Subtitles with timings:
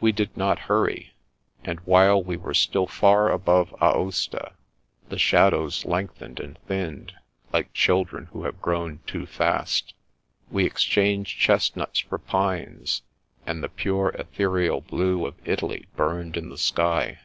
[0.00, 1.12] We did not hurry,
[1.62, 4.54] and while we were still far above Aosta,
[5.10, 7.12] the shadows lengthened and thinned,
[7.52, 9.94] like children who have g^own too fast.
[10.50, 13.02] We ex changed chestnuts for pines,
[13.46, 17.20] and the pure ethereal blue of Italy burned in the sky.